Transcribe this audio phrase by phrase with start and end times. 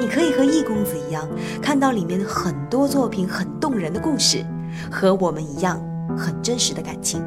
[0.00, 1.28] 你可以和易公子一样，
[1.62, 4.44] 看到里面很多作品很动人的故事，
[4.90, 5.80] 和我们一样
[6.16, 7.22] 很真实的感情。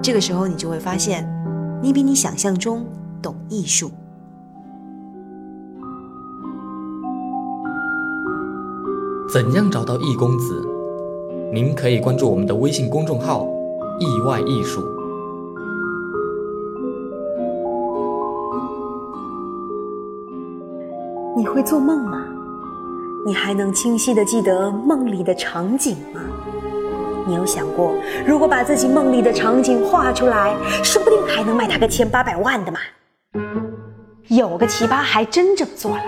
[0.00, 1.28] 这个时候你就会发现，
[1.82, 2.86] 你比你想象中
[3.20, 3.90] 懂艺术。
[9.32, 10.62] 怎样找到易公子？
[11.52, 13.44] 您可以关注我们的微信公众号
[13.98, 14.82] “意外艺术”。
[21.54, 22.26] 会做梦吗？
[23.24, 26.20] 你还能清晰的记得梦里的场景吗？
[27.28, 27.94] 你有想过，
[28.26, 32.80] 如果把自己梦里的场景画出来，说不定还能卖他个千八百万的吗？
[34.26, 36.02] 有个奇葩还真这么做了，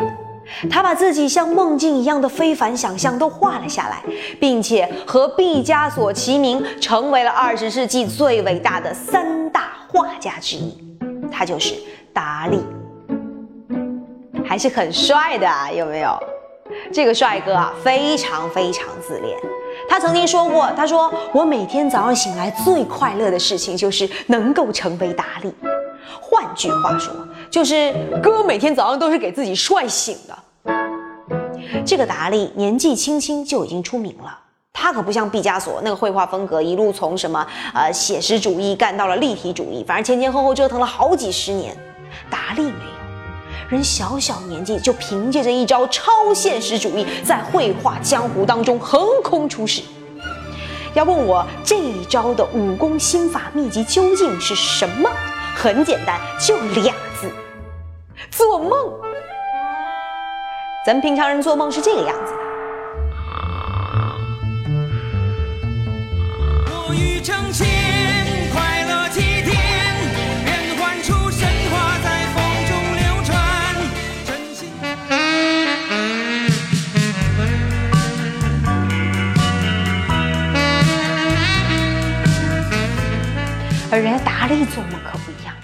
[0.69, 4.03] 他把自己像梦境一样的非凡想象都画了下来，
[4.41, 10.77] 并且和毕加索齐名，成为了二十世纪最伟大的三大画家之一。
[11.31, 11.75] 他就是
[12.13, 12.59] 达利，
[14.49, 16.17] 还是很帅的啊，有没有？
[16.93, 19.39] 这个帅哥啊，非常非常自恋。
[19.89, 25.55] 他曾经说过：“他说我每天早上醒来最快乐的事情就是能够成为达利。
[26.21, 27.13] 换句话说，
[27.51, 30.73] 就是哥每天早上都是给自己帅醒的。”
[31.87, 34.37] 这个达利年纪轻轻就已经出名了。
[34.73, 41.77] 他可不像毕加索那个绘画风格，一路从什么呃写实主义干到了立体主义，反正前前后后折腾了好几十年。
[42.29, 42.96] 达利没。
[43.69, 49.83] 人小小年纪就凭借着一招超现实主义，在绘画江湖当中横空出世。
[50.95, 55.11] 要问我这一招的武功心法秘籍究竟是什么？
[55.55, 57.29] 很简单，就俩字：
[58.31, 58.71] 做梦。
[60.87, 62.39] 咱们平常人做梦是这个样子的。
[66.89, 67.53] 我欲成
[83.97, 85.55] 而人家达利做梦可不一样，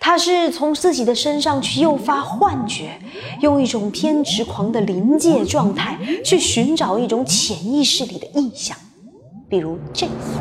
[0.00, 2.98] 他是从自己的身上去诱发幻觉，
[3.42, 8.76] 用一种偏执狂的临界状态去寻找一种潜意识里的意象。
[9.48, 10.40] 比如这幅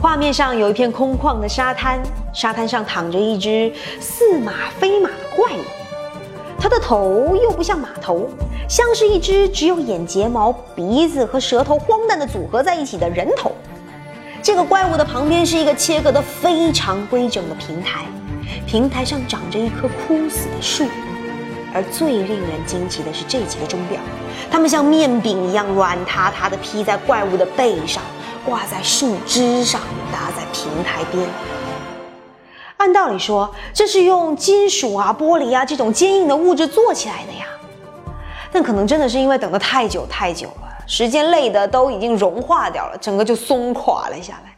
[0.00, 2.02] 画面上有一片空旷的沙滩，
[2.34, 5.62] 沙滩上躺着一只似马非马的怪物，
[6.58, 8.28] 它的头又不像马头，
[8.68, 13.52] 像是一只只有眼睫毛、鼻子和舌头荒诞的组合在一起的人头。
[14.52, 18.04] 这个怪物的旁边是一个切割的非常规整的平台，
[18.66, 20.84] 平台上长着一棵枯死的树，
[21.72, 23.98] 而最令人惊奇的是这几个钟表，
[24.50, 28.02] 它们像面饼一样软塌塌的披在怪物的背上，
[28.44, 29.80] 挂在树枝上，
[30.12, 31.26] 搭在平台边。
[32.76, 37.46] 按道理说，这是用金属啊、玻璃啊这种坚硬的物质做起来的呀，
[38.52, 40.68] 但可能真的是因为等得太久太久了。
[40.86, 44.56] 时间累的都已经融化掉了，整个就松垮了下来。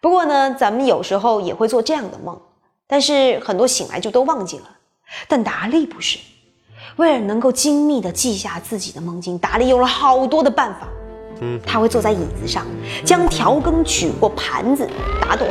[0.00, 2.40] 不过呢，咱们有时候也会做这样的梦，
[2.86, 4.64] 但是很多醒来就都忘记了。
[5.26, 6.18] 但达利不是，
[6.96, 10.88] 为了能够精密的记下自己的梦境，达利用了好多的办法。
[11.64, 12.66] 他会坐在椅子上，
[13.04, 14.88] 将调羹取过盘子
[15.20, 15.46] 打盹。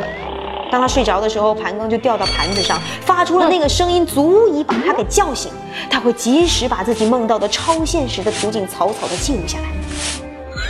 [0.70, 5.50] 当他睡着的时候，盘羹就掉到盘子上，发出了那个声音，足以把他给叫醒。
[5.88, 9.64] 他会及时把自己梦到的超现实的图景草草的记录下来，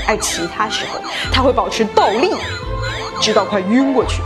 [0.07, 1.01] 而其他时候
[1.33, 2.31] 他会保持倒立，
[3.21, 4.23] 直到快晕过去，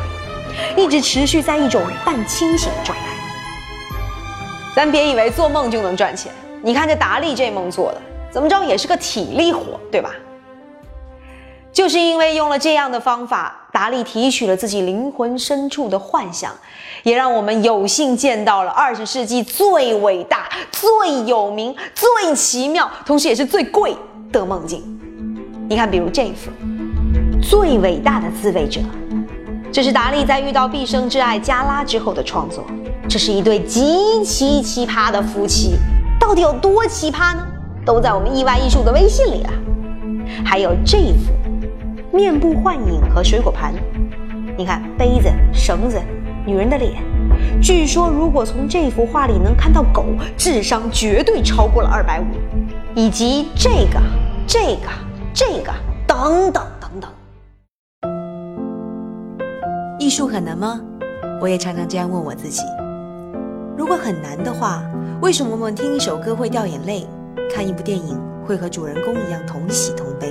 [0.77, 3.05] 一直持续在一种半清醒的状态。
[4.75, 6.33] 咱别以为做梦就能赚钱，
[6.63, 8.01] 你看这达利这梦做的，
[8.31, 10.11] 怎么着也是个体力活，对吧？
[11.73, 16.53] 就是因为用了这样的方法，达利提取了自己灵魂深处的幻想，
[17.03, 23.97] 也让我们有幸见到了二十世纪最伟大、最有名、最奇妙，同时也是最贵
[24.31, 24.83] 的梦境。
[25.69, 26.51] 你看，比如这一幅
[27.43, 28.81] 《最伟大的自卫者》，
[29.73, 32.63] 这是达利在遇到毕生挚爱加拉之后的创作。
[33.09, 35.77] 这是一对极其奇葩的夫妻，
[36.21, 37.43] 到底有多奇葩呢？
[37.87, 39.51] 都在我们意外艺术的微信里了。
[40.45, 41.33] 还有这一幅。
[42.15, 43.73] 面部幻影和水果盘，
[44.55, 45.99] 你看杯子、绳子、
[46.45, 47.03] 女人的脸。
[47.63, 50.05] 据说，如果从这幅画里能看到狗，
[50.37, 52.25] 智商绝对超过了二百五。
[52.95, 53.99] 以及这个、
[54.47, 54.91] 这个、
[55.33, 55.73] 这个
[56.07, 57.11] 等等等等。
[59.99, 60.83] 艺术很难吗？
[61.41, 62.61] 我也常常这样问我自己。
[63.75, 64.83] 如果很难的话，
[65.23, 67.07] 为什么我们听一首歌会掉眼泪，
[67.51, 70.31] 看一部电影会和主人公一样同喜同悲？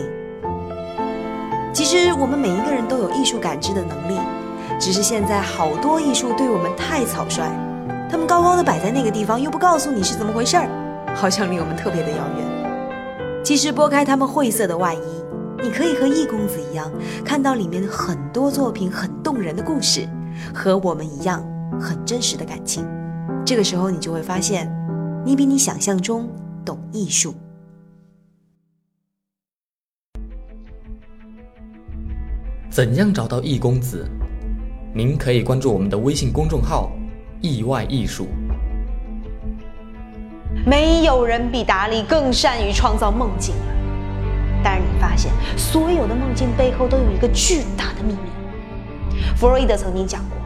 [1.74, 4.20] 其实我们每一个人都有艺术感知的能力，
[4.80, 7.50] 只是现在好多艺术对我们太草率，
[8.10, 10.68] 他们高高的摆在那个地方，又不告诉你是怎么回事儿，
[11.16, 13.42] 好像离我们特别的遥远。
[13.44, 15.00] 其实拨开他们晦涩的外衣，
[15.64, 16.92] 你可以和易公子一样，
[17.24, 20.08] 看到里面很多作品很动人的故事，
[20.54, 21.42] 和我们一样
[21.80, 22.86] 很真实的感情。
[23.46, 24.70] 这个时候，你就会发现，
[25.26, 26.30] 你比你想象中
[26.66, 27.34] 懂艺术。
[32.72, 34.10] 怎样找到易公子？
[34.94, 36.90] 您可以关注我们的微信公众号
[37.44, 38.30] “意外艺术”。
[40.66, 43.74] 没有人比达利更善于创造梦境了。
[44.64, 48.30] 但是你发现，所有的梦境背后都有一个巨大的秘密。
[49.36, 50.38] 弗洛伊德曾经讲过，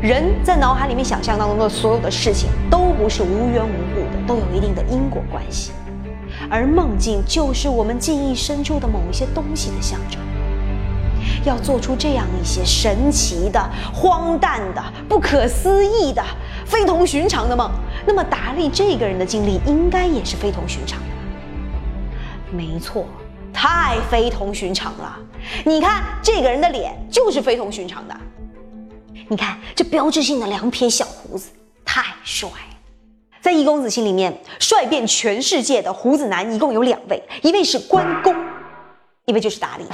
[0.00, 5.72] 人在脑海里面想象当中的所有的事情，都不是无缘无故的，都有一定的因果关系。
[6.48, 10.20] 而梦境就是我们记忆深处的某一些东西的象征。
[11.46, 16.22] 要做出这样一些神奇的、荒诞的、不可思议的、
[16.66, 17.70] 非同寻常的梦，
[18.04, 21.12] 那么达利这个人的经历应该也是非同寻常的吧。
[22.50, 23.06] 没错，
[23.52, 25.16] 太非同寻常了。
[25.64, 28.16] 你看这个人的脸就是非同寻常的。
[29.28, 31.50] 你看这标志性的两撇小胡子，
[31.84, 32.76] 太帅了。
[33.40, 38.34] 在易公子心里面，帅遍全世界的胡子男一共有两位，一位是关公，
[39.26, 39.84] 一位就是达利。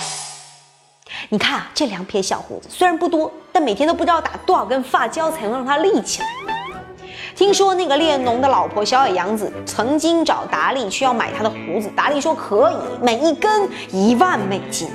[1.28, 6.28] 你看啊，这两撇小胡子虽然不多，但每天都不知道打多少根发胶才能让它立起来。
[7.34, 14.88] 听说那个列侬的老婆小野洋子曾经找达利去要买他的胡子，达利说可以，每一根一万美金。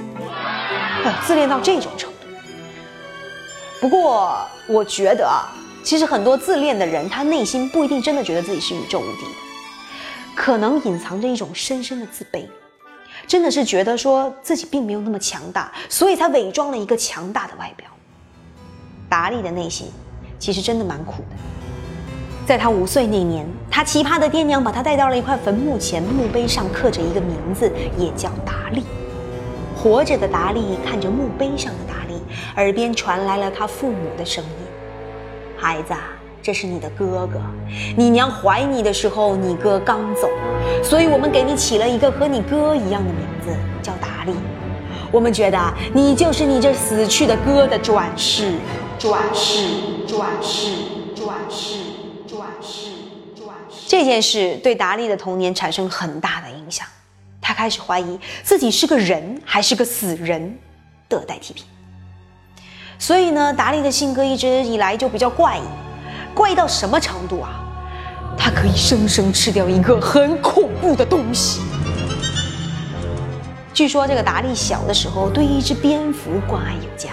[1.25, 2.27] 自恋到这种程度。
[3.79, 4.37] 不过
[4.67, 5.49] 我觉得啊，
[5.83, 9.31] 其实很多自恋的人，他内心不一定真的觉得自己是宇宙无敌的，
[10.35, 12.45] 可能隐藏着一种深深的自卑。
[13.27, 17.85] 真的是觉得说自己并没有那么强大，所以才伪装了一个强大的外表。
[19.09, 19.91] 达利的内心
[20.39, 21.35] 其实真的蛮苦的。
[22.45, 28.83] 在他五岁那年，他奇葩的爹娘把他带到了一块坟墓前，墓碑上刻着一个名字，也叫达利。
[29.75, 32.21] 活着的达利看着墓碑上的达利，
[32.55, 34.49] 耳边传来了他父母的声音
[35.59, 35.93] ：“孩子。”
[36.47, 37.41] 这是你的哥哥，
[37.97, 40.29] 你娘怀你的时候，你哥刚走，
[40.81, 43.53] 所以我们给你起了一个和你哥一样的名字，
[43.83, 44.31] 叫达利。
[45.11, 48.53] 我们觉得你就是你这死去的哥的转世，
[48.97, 49.67] 转世，
[50.07, 50.69] 转世，
[51.13, 51.79] 转世，
[52.25, 52.91] 转世，
[53.35, 53.85] 转世。
[53.85, 56.87] 这件事对达利的童年产生很大的影响，
[57.41, 60.57] 他开始怀疑自己是个人还是个死人
[61.09, 61.65] 的代替品。
[62.97, 65.86] 所以呢，达利的性格一直以来就比较怪异。
[66.37, 67.49] 怪到什么程度啊？
[68.37, 71.61] 他可以生生吃掉一个很恐怖的东西。
[73.73, 77.09] 据说这个达利小的时候对一只蝙蝠关爱有加，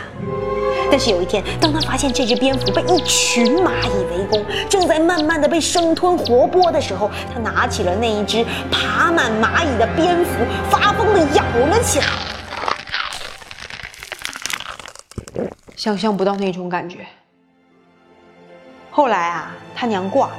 [0.91, 10.31] 但是有一天，当他发现这只蝙蝠被一群蚂蚁围攻，正在慢慢的被生吞活剥的时候，他拿起了那一只爬满蚂蚁的蝙蝠，
[10.70, 12.06] 发疯的咬了起来。
[15.77, 17.06] 想象不到那种感觉。
[18.96, 20.36] 后来啊，他娘挂了，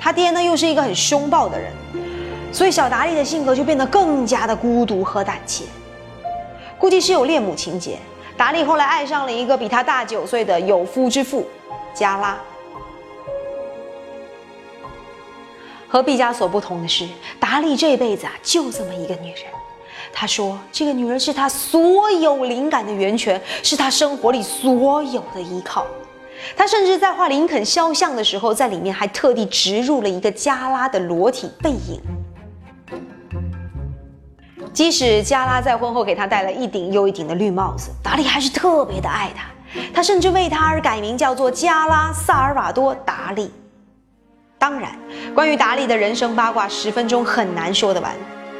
[0.00, 1.70] 他爹呢又是一个很凶暴的人，
[2.50, 5.66] 所以小达利的性格就变得更加的孤独和胆怯。
[6.78, 7.98] 估计是有恋母情节，
[8.34, 11.46] 达利后来爱上了一个比他大九岁的有夫之妇，
[11.92, 12.38] 加拉。
[15.86, 17.06] 和毕加索不同的是，
[17.38, 19.42] 达利这辈子啊就这么一个女人。
[20.14, 25.86] 他说，这个女人是他所有灵感的源泉，是他生活里所有的依靠。
[26.56, 32.00] 他甚至在画林肯肖像的时候，在里面还特地植入了一个加拉的裸体背影。
[34.72, 39.46] 即使加拉在婚后给他戴了一顶又一顶的绿帽子，达利还是特别的爱他。
[39.92, 43.50] 他甚至为他而改名，叫做加拉·萨尔瓦多·达利。
[44.58, 44.96] 当然，
[45.34, 48.14] 关于达利的人生八卦，十分钟很难说得完。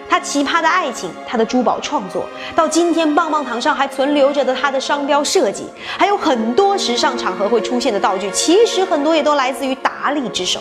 [0.09, 2.25] 他奇葩的爱情，他的珠宝创作，
[2.57, 5.65] 到今天棒棒糖上还存留着的他的商标设计，
[5.99, 10.61] 还有很多时尚场合会出现的道具，其实很多也都来自于达利之手。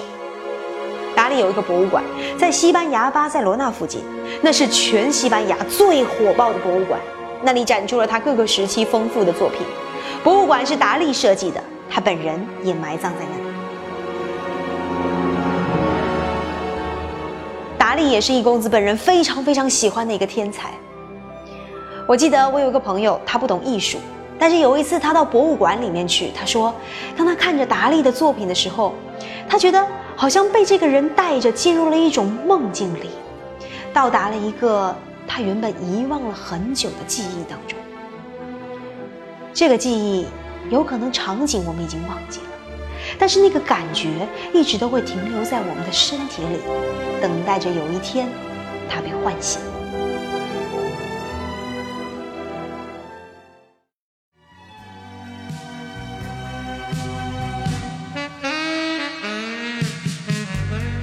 [1.15, 2.03] 达利有一个博物馆，
[2.37, 4.01] 在西班牙巴塞罗那附近，
[4.41, 6.99] 那是全西班牙最火爆的博物馆，
[7.41, 9.59] 那里展出了他各个时期丰富的作品。
[10.23, 13.46] 博物馆是达利设计的，他本人也埋葬在那里。
[17.97, 20.69] 达利也是易公子本人非常非常喜欢的一个天才。
[22.05, 23.97] 我记得我有一个朋友，他不懂艺术，
[24.37, 26.71] 但是有一次他到博物馆里面去，他说，
[27.17, 28.93] 当他看着达利的作品的时候，
[29.49, 29.83] 他觉得
[30.15, 33.09] 好像被这个人带着进入了一种梦境里，
[33.91, 34.95] 到达了一个
[35.27, 37.79] 他原本遗忘了很久的记忆当中。
[39.55, 40.27] 这个记忆
[40.69, 42.56] 有可能场景我们已经忘记了，
[43.19, 46.59] 但是那个感觉一直都会停留在我们的身体里，
[47.21, 48.27] 等待着有一天
[48.89, 49.59] 它被唤醒。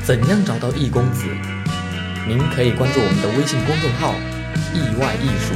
[0.02, 1.26] 怎样找到易公子？
[2.28, 4.14] 您可以关注我们的微信公众号
[4.73, 5.54] “意外艺术”。